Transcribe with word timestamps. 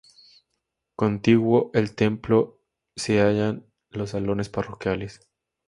Contiguo 0.95 1.69
al 1.75 1.93
Templo 1.93 2.59
se 2.95 3.21
hallan 3.21 3.67
los 3.91 4.09
salones 4.09 4.49
parroquiales. 4.49 5.29